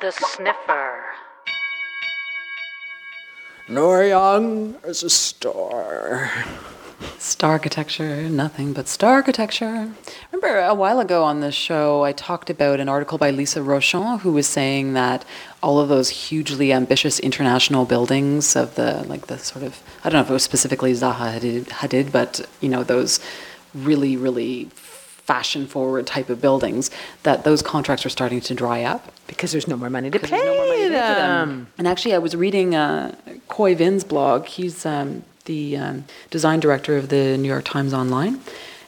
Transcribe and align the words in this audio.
The 0.00 0.12
Sniffer. 0.12 1.04
Nora 3.68 4.08
Young 4.08 4.76
is 4.84 5.02
a 5.02 5.10
star. 5.10 6.30
Star 7.18 7.52
architecture, 7.52 8.28
nothing 8.28 8.72
but 8.72 8.88
star 8.88 9.14
architecture. 9.14 9.90
Remember 10.32 10.60
a 10.60 10.74
while 10.74 11.00
ago 11.00 11.24
on 11.24 11.40
this 11.40 11.54
show, 11.54 12.04
I 12.04 12.12
talked 12.12 12.50
about 12.50 12.80
an 12.80 12.88
article 12.88 13.18
by 13.18 13.30
Lisa 13.30 13.60
Rochon 13.60 14.20
who 14.20 14.32
was 14.32 14.46
saying 14.46 14.94
that 14.94 15.24
all 15.62 15.78
of 15.80 15.88
those 15.88 16.08
hugely 16.10 16.72
ambitious 16.72 17.18
international 17.18 17.84
buildings 17.84 18.56
of 18.56 18.74
the, 18.74 19.04
like 19.08 19.26
the 19.28 19.38
sort 19.38 19.64
of, 19.64 19.82
I 20.04 20.10
don't 20.10 20.18
know 20.18 20.24
if 20.24 20.30
it 20.30 20.32
was 20.32 20.42
specifically 20.42 20.92
Zaha 20.92 21.38
Hadid, 21.38 21.64
Hadid 21.66 22.12
but, 22.12 22.46
you 22.60 22.68
know, 22.68 22.82
those 22.82 23.20
really, 23.74 24.16
really 24.16 24.68
fashion 24.74 25.66
forward 25.66 26.06
type 26.06 26.28
of 26.28 26.40
buildings, 26.40 26.90
that 27.22 27.44
those 27.44 27.62
contracts 27.62 28.04
are 28.04 28.10
starting 28.10 28.40
to 28.40 28.54
dry 28.54 28.82
up. 28.82 29.12
Because 29.26 29.52
there's 29.52 29.68
no 29.68 29.76
more 29.76 29.88
money 29.88 30.10
to 30.10 30.18
pay 30.18 30.36
no 30.36 30.54
more 30.54 30.66
money 30.66 30.88
to 30.88 30.88
pay 30.88 30.88
for 30.88 31.14
them. 31.14 31.48
them. 31.48 31.68
And 31.78 31.86
actually, 31.86 32.14
I 32.14 32.18
was 32.18 32.34
reading 32.34 32.74
uh, 32.74 33.14
Khoi 33.46 33.76
Vinh's 33.76 34.02
blog. 34.02 34.46
He's 34.46 34.84
um, 34.84 35.22
the 35.50 35.76
um, 35.76 36.04
design 36.30 36.60
director 36.60 36.96
of 36.96 37.08
the 37.08 37.36
New 37.36 37.48
York 37.48 37.64
Times 37.64 37.92
Online, 37.92 38.40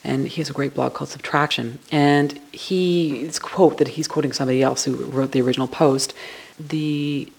and 0.05 0.29
he 0.29 0.41
has 0.41 0.49
a 0.49 0.53
great 0.53 0.75
blog 0.75 0.95
called 0.95 1.11
Subtraction. 1.11 1.81
And 1.91 2.39
he, 2.53 3.29
quote 3.41 3.79
that 3.79 3.89
he's 3.89 4.07
quoting 4.07 4.33
somebody 4.33 4.63
else 4.63 4.85
who 4.85 4.95
wrote 5.17 5.33
the 5.33 5.43
original 5.43 5.67
post, 5.67 6.15
the 6.75 7.33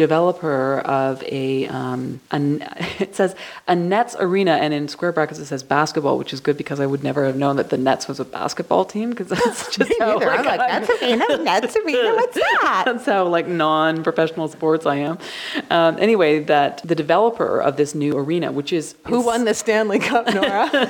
developer 0.00 0.78
of 0.80 1.22
a, 1.24 1.66
um, 1.68 2.20
an, 2.30 2.62
it 2.98 3.14
says 3.14 3.36
a 3.68 3.76
Nets 3.76 4.16
arena, 4.18 4.52
and 4.52 4.72
in 4.72 4.88
square 4.88 5.12
brackets 5.12 5.38
it 5.38 5.44
says 5.44 5.62
basketball, 5.62 6.16
which 6.16 6.32
is 6.32 6.40
good 6.40 6.56
because 6.56 6.80
I 6.80 6.86
would 6.86 7.04
never 7.04 7.26
have 7.26 7.36
known 7.36 7.56
that 7.56 7.68
the 7.68 7.76
Nets 7.76 8.08
was 8.08 8.18
a 8.18 8.24
basketball 8.24 8.86
team 8.86 9.10
because 9.10 9.28
that's 9.28 9.76
just 9.76 9.92
how 9.98 10.14
Neither. 10.14 10.30
I'm 10.30 10.46
like, 10.46 10.58
that's 10.58 11.02
arena, 11.02 11.44
that's 11.44 11.76
arena, 11.76 12.14
what's 12.14 12.34
that? 12.62 12.82
that's 12.86 13.04
how 13.04 13.26
like 13.28 13.46
non-professional 13.46 14.48
sports 14.48 14.86
I 14.86 14.96
am. 14.96 15.18
Um, 15.68 15.98
anyway, 15.98 16.42
that 16.44 16.80
the 16.82 16.94
developer 16.94 17.60
of 17.60 17.76
this 17.76 17.94
new 17.94 18.16
arena, 18.16 18.52
which 18.52 18.72
is 18.72 18.94
Who 19.08 19.20
won 19.20 19.44
the 19.44 19.52
Stanley 19.52 19.98
Cup, 19.98 20.32
Nora? 20.32 20.88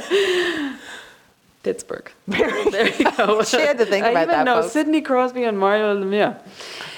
Pittsburgh. 1.64 2.10
there 2.26 2.88
you 2.94 3.10
go. 3.16 3.42
She 3.42 3.60
had 3.60 3.76
to 3.78 3.84
think 3.84 4.06
about 4.06 4.16
I 4.16 4.22
even 4.22 4.28
that, 4.28 4.44
know 4.44 4.62
folks. 4.62 4.72
Sidney 4.72 5.00
Crosby 5.02 5.44
and 5.44 5.58
Mario 5.58 5.94
Lemieux. 6.00 6.40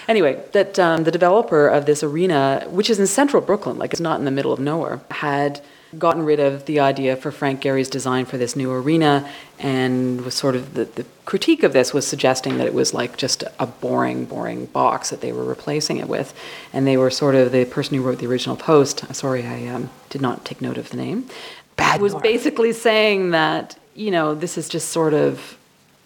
Anyway, 0.08 0.42
that 0.52 0.78
um, 0.78 1.04
the 1.04 1.10
developer 1.10 1.68
of 1.68 1.86
this 1.86 2.02
arena, 2.02 2.66
which 2.68 2.90
is 2.90 2.98
in 2.98 3.06
central 3.06 3.42
Brooklyn, 3.42 3.78
like 3.78 3.92
it's 3.92 4.00
not 4.00 4.18
in 4.18 4.24
the 4.24 4.30
middle 4.30 4.52
of 4.52 4.60
nowhere, 4.60 5.00
had 5.10 5.60
gotten 5.98 6.24
rid 6.24 6.40
of 6.40 6.64
the 6.64 6.80
idea 6.80 7.16
for 7.16 7.30
Frank 7.30 7.60
Gehry's 7.60 7.88
design 7.88 8.24
for 8.24 8.38
this 8.38 8.56
new 8.56 8.72
arena, 8.72 9.28
and 9.58 10.22
was 10.22 10.34
sort 10.34 10.56
of 10.56 10.74
the, 10.74 10.84
the 10.84 11.04
critique 11.26 11.62
of 11.62 11.72
this 11.72 11.92
was 11.92 12.06
suggesting 12.06 12.56
that 12.58 12.66
it 12.66 12.74
was 12.74 12.94
like 12.94 13.16
just 13.16 13.44
a 13.58 13.66
boring, 13.66 14.24
boring 14.24 14.66
box 14.66 15.10
that 15.10 15.20
they 15.20 15.32
were 15.32 15.44
replacing 15.44 15.98
it 15.98 16.08
with, 16.08 16.34
and 16.72 16.86
they 16.86 16.96
were 16.96 17.10
sort 17.10 17.34
of 17.34 17.52
the 17.52 17.64
person 17.66 17.96
who 17.96 18.02
wrote 18.02 18.18
the 18.18 18.26
original 18.26 18.56
post. 18.56 19.14
Sorry, 19.14 19.46
I 19.46 19.66
um, 19.68 19.90
did 20.08 20.20
not 20.20 20.44
take 20.44 20.60
note 20.62 20.78
of 20.78 20.90
the 20.90 20.96
name. 20.96 21.28
Bad 21.76 22.00
was 22.00 22.12
Nora. 22.12 22.22
basically 22.22 22.72
saying 22.72 23.30
that 23.30 23.78
you 23.94 24.10
know 24.10 24.34
this 24.34 24.56
is 24.56 24.68
just 24.68 24.88
sort 24.88 25.14
of 25.14 25.58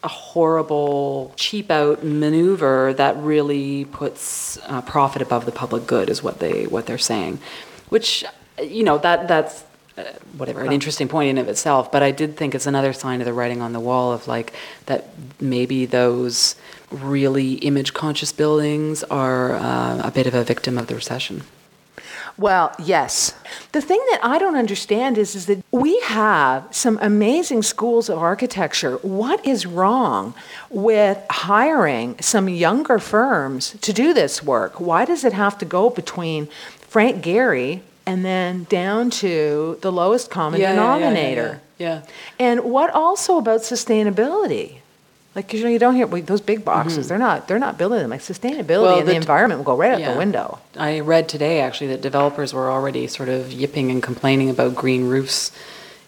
a 0.03 0.09
horrible 0.09 1.33
cheap 1.37 1.71
out 1.71 2.05
maneuver 2.05 2.95
that 2.95 3.17
really 3.17 3.85
puts 3.87 4.59
uh, 4.67 4.81
profit 4.83 5.23
above 5.23 5.47
the 5.47 5.53
public 5.53 5.87
good 5.87 6.09
is 6.09 6.23
what 6.23 6.39
they 6.39 6.67
what 6.67 6.87
they're 6.87 6.99
saying 6.99 7.39
which 7.89 8.25
you 8.63 8.85
know 8.85 8.99
that 8.99 9.27
that's 9.27 9.65
uh, 9.99 10.05
whatever 10.37 10.61
an 10.63 10.73
interesting 10.73 11.09
point 11.09 11.31
in 11.31 11.39
of 11.39 11.49
itself 11.49 11.91
but 11.91 12.03
i 12.03 12.11
did 12.11 12.37
think 12.37 12.55
it's 12.55 12.67
another 12.67 12.93
sign 12.93 13.21
of 13.21 13.25
the 13.25 13.33
writing 13.33 13.63
on 13.63 13.73
the 13.73 13.81
wall 13.81 14.13
of 14.13 14.29
like 14.29 14.53
that 14.85 15.09
maybe 15.41 15.87
those 15.87 16.55
really 16.91 17.55
image 17.55 17.95
conscious 17.95 18.33
buildings 18.33 19.03
are 19.05 19.55
uh, 19.55 20.07
a 20.07 20.11
bit 20.11 20.27
of 20.27 20.35
a 20.35 20.45
victim 20.45 20.79
of 20.79 20.87
the 20.87 20.95
recession 20.95 21.43
Well, 22.39 22.75
yes. 22.79 23.35
The 23.73 23.81
thing 23.81 24.03
that 24.11 24.21
I 24.23 24.39
don't 24.39 24.57
understand 24.57 25.17
is, 25.17 25.35
is 25.35 25.47
that 25.47 25.65
we 25.71 25.99
have 26.01 26.67
some 26.71 26.99
amazing 27.01 27.63
schools 27.63 28.09
of 28.11 28.19
architecture. 28.19 28.97
What 28.99 29.45
is 29.47 29.65
wrong 29.65 30.35
with 30.69 31.19
hiring 31.31 32.21
some 32.21 32.49
younger 32.49 32.99
firms 32.99 33.77
to 33.81 33.93
do 33.93 34.13
this 34.13 34.43
work? 34.43 34.81
Why 34.81 35.05
does 35.07 35.25
it 35.25 35.33
have 35.33 35.57
to 35.59 35.65
go 35.65 35.89
between 35.89 36.49
Frank 36.79 37.25
Gehry 37.25 37.81
and 38.05 38.25
then 38.25 38.65
down 38.65 39.11
to 39.11 39.79
the 39.81 39.91
lowest 39.91 40.31
common 40.31 40.61
denominator? 40.61 41.61
yeah, 41.79 42.03
And 42.39 42.65
what 42.65 42.91
also 42.91 43.39
about 43.39 43.61
sustainability? 43.61 44.81
Like 45.37 45.53
you 45.53 45.63
know, 45.63 45.69
you 45.69 45.79
don't 45.79 45.95
hear 45.95 46.07
we- 46.07 46.23
those 46.23 46.41
big 46.41 46.65
boxes. 46.65 46.99
Mm-hmm. 47.01 47.09
They're 47.11 47.19
not. 47.19 47.47
They're 47.47 47.59
not 47.59 47.77
building 47.77 47.99
them. 47.99 48.09
Like 48.11 48.23
sustainability 48.23 48.69
Well, 48.83 48.99
and 49.01 49.07
the, 49.07 49.13
the- 49.13 49.17
environment 49.19 49.59
will 49.59 49.67
go 49.67 49.77
right 49.77 49.93
out 49.93 50.13
the 50.13 50.19
window. 50.19 50.59
I 50.77 51.01
read 51.01 51.29
today 51.29 51.61
actually 51.61 51.89
that 51.89 52.01
developers 52.01 52.55
were 52.55 52.71
already 52.71 53.07
sort 53.07 53.29
of 53.29 53.53
yipping 53.53 53.91
and 53.91 54.03
complaining 54.03 54.49
about 54.51 54.75
green 54.75 55.09
roofs 55.09 55.53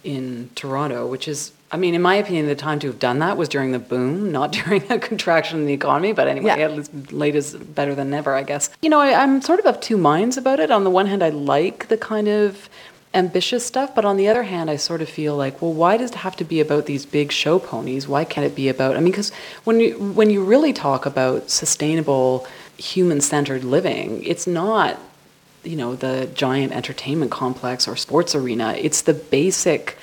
in 0.04 0.48
Toronto, 0.54 1.06
which 1.06 1.28
is, 1.28 1.52
I 1.70 1.76
mean, 1.76 1.94
in 1.94 2.00
my 2.00 2.14
opinion, 2.14 2.46
the 2.46 2.54
time 2.54 2.78
to 2.78 2.86
have 2.86 2.98
done 2.98 3.18
that 3.18 3.36
was 3.36 3.48
during 3.50 3.72
the 3.72 3.78
boom, 3.78 4.32
not 4.32 4.52
during 4.58 4.90
a 4.90 4.98
contraction 4.98 5.58
in 5.60 5.66
the 5.66 5.74
economy. 5.74 6.12
But 6.12 6.28
anyway, 6.28 6.46
Yeah. 6.56 6.64
at 6.64 6.76
least 6.76 7.12
late 7.12 7.34
is 7.34 7.54
better 7.54 7.94
than 7.94 8.08
never, 8.08 8.34
I 8.34 8.44
guess. 8.44 8.70
You 8.80 8.88
know, 8.88 9.00
I, 9.00 9.12
I'm 9.12 9.42
sort 9.42 9.58
of 9.60 9.66
of 9.66 9.80
two 9.80 9.98
minds 9.98 10.38
about 10.38 10.58
it. 10.60 10.70
On 10.70 10.84
the 10.84 10.90
one 10.90 11.06
hand, 11.06 11.22
I 11.22 11.28
like 11.28 11.88
the 11.88 11.98
kind 11.98 12.28
of 12.28 12.70
ambitious 13.14 13.64
stuff, 13.64 13.94
but 13.94 14.04
on 14.04 14.16
the 14.16 14.28
other 14.28 14.42
hand, 14.44 14.70
I 14.70 14.76
sort 14.76 15.00
of 15.00 15.08
feel 15.08 15.34
like, 15.36 15.60
well, 15.62 15.72
why 15.72 15.96
does 15.96 16.10
it 16.10 16.16
have 16.16 16.36
to 16.36 16.44
be 16.44 16.60
about 16.60 16.86
these 16.86 17.06
big 17.06 17.32
show 17.32 17.58
ponies? 17.58 18.06
Why 18.06 18.24
can't 18.24 18.46
it 18.46 18.54
be 18.54 18.68
about? 18.68 18.96
I 18.96 19.00
mean, 19.00 19.12
because 19.12 19.30
when 19.64 19.80
you 19.80 19.94
when 19.98 20.30
you 20.30 20.44
really 20.44 20.72
talk 20.72 21.06
about 21.06 21.50
sustainable, 21.50 22.46
human-centered 22.76 23.64
living, 23.64 24.22
it's 24.24 24.46
not 24.46 24.98
you 25.64 25.76
know 25.76 25.94
the 25.96 26.28
giant 26.34 26.72
entertainment 26.72 27.30
complex 27.30 27.88
or 27.88 27.96
sports 27.96 28.34
arena. 28.34 28.74
It's 28.78 29.02
the 29.02 29.14
basic. 29.14 29.96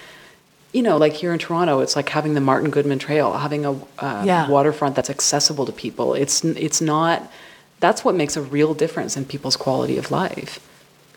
You 0.73 0.81
know, 0.81 0.97
like 0.97 1.13
here 1.13 1.31
in 1.31 1.39
Toronto, 1.39 1.79
it's 1.79 1.95
like 1.95 2.09
having 2.09 2.33
the 2.33 2.41
Martin 2.41 2.69
Goodman 2.69 2.99
Trail, 2.99 3.31
having 3.33 3.65
a 3.65 3.71
uh, 3.97 4.23
Yeah. 4.25 4.49
waterfront 4.49 4.93
that's 4.95 5.09
accessible 5.09 5.65
to 5.65 5.71
people. 5.71 6.13
It's 6.15 6.43
it's 6.43 6.81
not. 6.81 7.31
That's 7.79 8.03
what 8.03 8.15
makes 8.15 8.35
a 8.35 8.41
real 8.41 8.73
difference 8.73 9.15
in 9.15 9.23
people's 9.25 9.55
quality 9.55 9.97
of 9.97 10.11
life. 10.11 10.59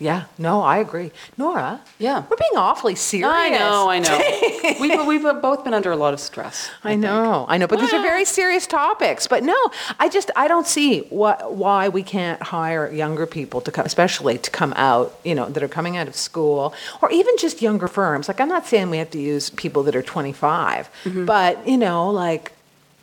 Yeah, 0.00 0.24
no, 0.38 0.62
I 0.62 0.78
agree. 0.78 1.10
Nora, 1.36 1.80
Yeah. 1.98 2.22
we're 2.30 2.36
being 2.36 2.56
awfully 2.56 2.94
serious. 2.94 3.28
I 3.32 3.48
know, 3.50 3.88
I 3.90 3.98
know. 3.98 4.76
we've, 4.80 5.06
we've 5.06 5.42
both 5.42 5.64
been 5.64 5.74
under 5.74 5.90
a 5.90 5.96
lot 5.96 6.14
of 6.14 6.20
stress. 6.20 6.70
I 6.84 6.94
know, 6.94 7.46
I 7.48 7.58
know, 7.58 7.66
but 7.66 7.80
these 7.80 7.92
are 7.92 8.00
very 8.02 8.24
serious 8.24 8.66
topics. 8.66 9.26
But 9.26 9.42
no, 9.42 9.56
I 9.98 10.08
just 10.08 10.30
I 10.36 10.46
don't 10.46 10.66
see 10.66 11.00
what 11.10 11.52
why 11.54 11.88
we 11.88 12.02
can't 12.04 12.40
hire 12.42 12.90
younger 12.92 13.26
people 13.26 13.60
to 13.62 13.70
come, 13.72 13.86
especially 13.86 14.38
to 14.38 14.50
come 14.50 14.72
out, 14.76 15.18
you 15.24 15.34
know, 15.34 15.48
that 15.48 15.62
are 15.62 15.68
coming 15.68 15.96
out 15.96 16.06
of 16.06 16.14
school, 16.14 16.74
or 17.02 17.10
even 17.10 17.34
just 17.38 17.60
younger 17.60 17.88
firms. 17.88 18.28
Like 18.28 18.40
I'm 18.40 18.48
not 18.48 18.66
saying 18.66 18.90
we 18.90 18.98
have 18.98 19.10
to 19.10 19.20
use 19.20 19.50
people 19.50 19.82
that 19.84 19.96
are 19.96 20.02
25, 20.02 20.88
Mm-hmm. 21.04 21.24
but 21.24 21.66
you 21.66 21.76
know, 21.76 22.08
like 22.10 22.52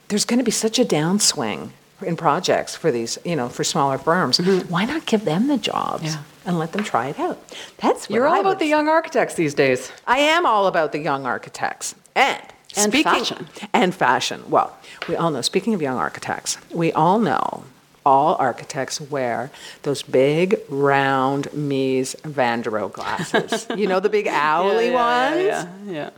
there's 0.07 0.23
going 0.25 0.39
to 0.39 0.45
be 0.45 0.51
such 0.51 0.79
a 0.79 0.85
downswing 0.85 1.71
in 2.01 2.15
projects 2.15 2.75
for 2.75 2.91
these, 2.91 3.17
you 3.25 3.35
know, 3.35 3.49
for 3.49 3.63
smaller 3.63 3.97
firms. 3.97 4.37
Why 4.69 4.85
not 4.85 5.05
give 5.05 5.25
them 5.25 5.47
the 5.47 5.57
jobs 5.57 6.03
Mm-hmm. 6.03 6.05
Yeah. 6.05 6.31
And 6.45 6.59
let 6.59 6.71
them 6.71 6.83
try 6.83 7.07
it 7.07 7.19
out? 7.19 7.39
That's 7.77 8.09
what 8.09 8.15
You're 8.15 8.27
all 8.27 8.35
I 8.35 8.39
about 8.39 8.59
the 8.59 8.65
young 8.65 8.87
architects 8.87 9.35
these 9.35 9.53
days. 9.53 9.91
I 10.07 10.19
am 10.19 10.45
all 10.45 10.67
about 10.67 10.91
the 10.91 10.99
young 10.99 11.25
architects. 11.25 11.95
And, 12.15 12.41
And 12.77 12.91
speaking, 12.91 13.11
fashion. 13.11 13.47
And 13.73 13.93
fashion. 13.93 14.43
Well, 14.49 14.75
we 15.07 15.15
all 15.15 15.31
know, 15.31 15.41
speaking 15.41 15.73
of 15.73 15.81
young 15.81 15.97
architects, 15.97 16.57
we 16.73 16.91
all 16.93 17.19
know 17.19 17.65
all 18.05 18.35
architects 18.35 19.01
wear 19.01 19.49
those 19.81 20.03
big, 20.03 20.59
round 20.69 21.45
Mies 21.51 22.15
van 22.21 22.61
der 22.61 22.71
Rohe 22.71 22.91
glasses. 22.91 23.65
you 23.75 23.87
know, 23.87 23.99
the 23.99 24.09
big 24.09 24.27
owly 24.27 24.91
ones? 24.91 25.43
Yeah, 25.43 25.67
yeah. 25.87 26.09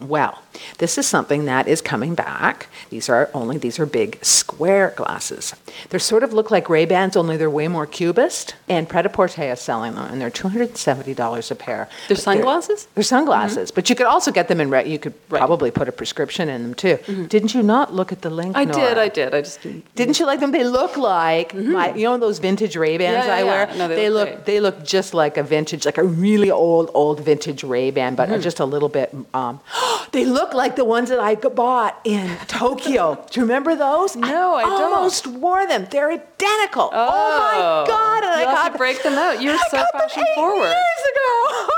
Well, 0.00 0.38
this 0.78 0.96
is 0.96 1.06
something 1.08 1.46
that 1.46 1.66
is 1.66 1.80
coming 1.80 2.14
back. 2.14 2.68
These 2.88 3.08
are 3.08 3.30
only 3.34 3.58
these 3.58 3.80
are 3.80 3.86
big 3.86 4.24
square 4.24 4.92
glasses. 4.96 5.56
They 5.90 5.98
sort 5.98 6.22
of 6.22 6.32
look 6.32 6.52
like 6.52 6.68
Ray 6.70 6.84
Bans, 6.84 7.16
only 7.16 7.36
they're 7.36 7.50
way 7.50 7.66
more 7.66 7.84
cubist. 7.84 8.54
And 8.68 8.88
Pret-a-Porter 8.88 9.42
is 9.42 9.60
selling 9.60 9.96
them, 9.96 10.06
and 10.12 10.20
they're 10.20 10.30
two 10.30 10.46
hundred 10.48 10.68
and 10.68 10.76
seventy 10.76 11.14
dollars 11.14 11.50
a 11.50 11.56
pair. 11.56 11.88
They're 12.06 12.14
But 12.16 12.22
sunglasses? 12.22 12.86
They're, 12.94 13.02
sunglasses, 13.02 13.72
but 13.72 13.90
you 13.90 13.96
could 13.96 14.06
also 14.06 14.30
get 14.30 14.46
them 14.46 14.60
in. 14.60 14.70
Re- 14.70 14.86
you 14.88 15.00
could 15.00 15.14
Right. 15.30 15.38
probably 15.40 15.70
put 15.72 15.88
a 15.88 15.92
prescription 15.92 16.48
in 16.48 16.62
them 16.62 16.74
too. 16.74 16.98
Didn't 17.28 17.54
you 17.54 17.62
not 17.64 17.92
look 17.92 18.12
at 18.12 18.22
the 18.22 18.30
link? 18.30 18.56
I 18.56 18.64
did, 18.66 18.98
I 18.98 19.08
did. 19.08 19.34
I 19.34 19.40
just 19.40 19.62
didn't. 19.62 19.92
Didn't 19.96 20.20
you 20.20 20.26
like 20.26 20.38
them? 20.38 20.52
They 20.52 20.64
look 20.64 20.96
like 20.96 21.54
my, 21.54 21.92
you 21.94 22.04
know, 22.04 22.16
those 22.18 22.38
vintage 22.38 22.76
Ray 22.76 22.98
Bans 22.98 23.26
Yeah, 23.26 23.34
yeah, 23.34 23.40
I 23.40 23.44
wear. 23.44 23.68
yeah. 23.68 23.76
No, 23.78 23.88
they 23.88 23.96
they 23.96 24.10
look 24.10 24.30
look, 24.30 24.44
they 24.44 24.60
look 24.60 24.84
just 24.84 25.12
like 25.12 25.36
a 25.36 25.42
vintage, 25.42 25.84
like 25.86 25.98
a 25.98 26.04
really 26.04 26.50
old, 26.52 26.90
old 26.94 27.18
vintage 27.20 27.64
Ray 27.64 27.90
Ban, 27.90 28.14
but 28.14 28.28
Mm-hmm. 28.28 28.42
just 28.42 28.60
a 28.60 28.64
little 28.66 28.88
bit. 28.90 29.12
Um, 29.34 29.58
they 30.12 30.24
look 30.24 30.54
like 30.54 30.76
the 30.76 30.84
ones 30.84 31.08
that 31.10 31.20
I 31.20 31.34
bought 31.36 31.98
in 32.04 32.36
Tokyo. 32.46 33.24
Do 33.30 33.40
you 33.40 33.46
remember 33.46 33.74
those? 33.76 34.16
No, 34.16 34.54
I 34.54 34.62
don't. 34.64 34.92
almost 34.92 35.26
wore 35.26 35.66
them. 35.66 35.86
They're 35.90 36.10
identical. 36.10 36.90
Oh, 36.92 37.08
Oh. 37.10 37.82
my 37.82 37.86
god! 37.88 38.24
And 38.24 38.40
You'll 38.40 38.48
I 38.48 38.52
have 38.52 38.56
got 38.66 38.72
to 38.72 38.78
break 38.78 39.02
them 39.02 39.14
out. 39.14 39.42
You're 39.42 39.54
I 39.54 39.68
so 39.70 39.84
fashion 39.92 40.24
forward. 40.34 40.66
Years 40.68 41.02
ago. 41.12 41.68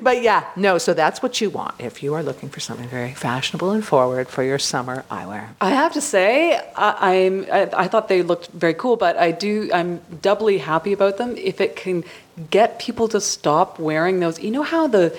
but 0.02 0.22
yeah, 0.22 0.44
no, 0.56 0.78
so 0.78 0.94
that's 0.94 1.22
what 1.22 1.40
you 1.40 1.50
want 1.50 1.74
if 1.78 2.02
you 2.02 2.14
are 2.14 2.22
looking 2.22 2.48
for 2.48 2.60
something 2.60 2.88
very 2.88 3.12
fashionable 3.14 3.70
and 3.70 3.84
forward 3.84 4.28
for 4.28 4.42
your 4.42 4.58
summer 4.58 5.04
eyewear. 5.10 5.48
I 5.60 5.70
have 5.70 5.92
to 5.94 6.00
say, 6.00 6.56
I, 6.76 7.14
I'm. 7.16 7.46
I, 7.52 7.68
I 7.84 7.88
thought 7.88 8.08
they 8.08 8.22
looked 8.22 8.48
very 8.48 8.74
cool, 8.74 8.96
but 8.96 9.16
I 9.16 9.30
do. 9.30 9.70
I'm 9.72 10.00
doubly 10.22 10.58
happy 10.58 10.92
about 10.92 11.18
them 11.18 11.36
if 11.36 11.60
it 11.60 11.76
can 11.76 12.04
get 12.50 12.78
people 12.78 13.08
to 13.08 13.20
stop 13.20 13.78
wearing 13.78 14.20
those. 14.20 14.40
You 14.40 14.50
know 14.50 14.62
how 14.62 14.86
the 14.86 15.16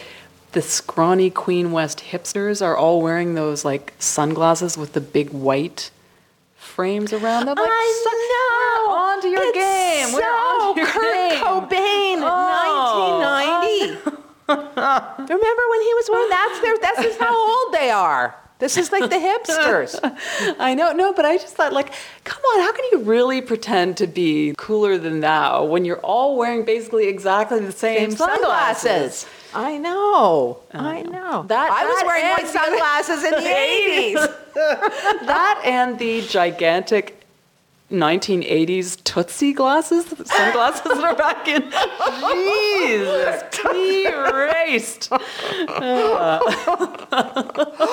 the 0.54 0.62
scrawny 0.62 1.30
Queen 1.30 1.72
West 1.72 2.00
hipsters 2.12 2.62
are 2.66 2.76
all 2.76 3.02
wearing 3.02 3.36
those 3.36 3.64
like 3.66 3.94
sunglasses 4.00 4.78
with 4.78 4.94
the 4.94 5.02
big 5.02 5.30
white 5.32 5.92
frames 6.56 7.14
around 7.14 7.46
them. 7.46 7.56
Like, 7.58 7.70
I 7.70 8.04
know. 8.06 8.88
We're 8.88 8.98
on 8.98 9.22
to 9.22 9.28
your 9.28 9.44
It's 9.44 9.58
game. 9.58 10.14
We're 10.14 10.22
on 10.24 10.74
to 10.74 10.80
your 10.80 10.88
so 10.90 11.00
Kurt 11.00 11.14
game. 11.32 11.44
Cobain, 11.44 12.18
Oh, 12.24 13.20
1990. 13.20 14.18
Remember 14.52 15.64
when 15.70 15.82
he 15.82 15.94
was 15.94 16.10
wearing 16.12 16.30
that's 16.30 16.60
their 16.62 16.78
this 16.78 17.14
is 17.14 17.18
how 17.20 17.34
old 17.36 17.74
they 17.74 17.90
are. 17.90 18.36
This 18.62 18.78
is 18.78 18.92
like 18.92 19.10
the 19.10 19.16
hipsters. 19.18 20.00
I 20.60 20.76
know, 20.76 20.94
no, 20.94 21.14
but 21.14 21.26
I 21.26 21.38
just 21.38 21.56
thought, 21.56 21.74
like, 21.74 21.92
come 22.24 22.42
on, 22.44 22.62
how 22.62 22.72
can 22.72 22.86
you 22.92 23.00
really 23.00 23.42
pretend 23.42 23.98
to 23.98 24.08
be 24.08 24.54
cooler 24.58 24.98
than 25.00 25.20
thou 25.20 25.66
when 25.66 25.84
you're 25.84 26.00
all 26.00 26.38
wearing 26.38 26.64
basically 26.64 27.08
exactly 27.08 27.60
the 27.60 27.72
same, 27.72 28.12
Same 28.12 28.18
sunglasses. 28.18 29.26
I 29.54 29.78
know. 29.80 30.60
I 30.74 31.02
know. 31.02 31.44
That- 31.48 31.72
I 31.72 31.86
was 31.86 32.04
wearing 32.06 32.30
white 32.30 32.48
sunglasses 32.48 33.24
in 33.24 33.32
the 33.32 33.50
80s. 33.50 34.38
That 35.26 35.62
and 35.66 35.98
the 35.98 36.22
gigantic 36.28 37.18
1980s 37.90 39.04
Tootsie 39.04 39.54
glasses, 39.54 40.06
sunglasses 40.06 40.84
that 40.84 41.04
are 41.04 41.16
back 41.16 41.48
in. 41.48 41.64
Jesus, 42.32 43.44
erased. 44.16 45.10
I 45.12 45.20
have 47.12 47.50
a 47.52 47.88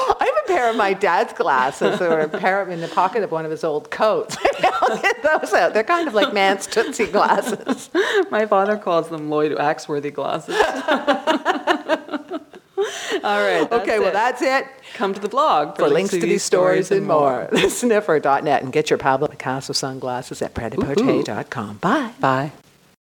pair 0.69 0.75
of 0.75 0.77
my 0.77 0.93
dad's 0.93 1.33
glasses 1.33 1.99
that 1.99 2.11
were 2.11 2.21
a 2.21 2.29
pair 2.29 2.69
in 2.69 2.81
the 2.81 2.89
pocket 2.89 3.23
of 3.23 3.31
one 3.31 3.45
of 3.45 3.51
his 3.51 3.65
old 3.65 3.91
coats. 3.91 4.37
I'll 4.63 5.01
get 5.01 5.23
those 5.23 5.53
out. 5.55 5.73
They're 5.73 5.83
kind 5.83 6.07
of 6.07 6.15
like 6.15 6.35
man's 6.35 6.67
Tootsie 6.67 7.07
glasses. 7.07 7.89
My 8.31 8.45
father 8.47 8.77
calls 8.77 9.09
them 9.09 9.31
Lloyd 9.31 9.53
Axworthy 9.53 10.13
glasses. 10.13 10.55
All 13.25 13.43
right. 13.43 13.67
Okay, 13.73 13.99
well, 13.99 14.13
that's 14.13 14.43
it. 14.43 14.67
Come 14.95 15.15
to 15.15 15.21
the 15.21 15.29
blog 15.29 15.77
For 15.77 15.89
links 15.89 16.11
to 16.11 16.21
these 16.21 16.45
stories 16.45 16.91
and 16.91 17.07
more, 17.07 17.49
sniffer.net 17.69 18.63
and 18.63 18.73
get 18.73 18.91
your 18.91 18.99
Pablo 18.99 19.29
Picasso 19.29 19.73
sunglasses 19.73 20.43
at 20.43 20.55
pretipote.com. 20.55 21.79
Bye. 21.79 22.13
Bye. 22.21 22.53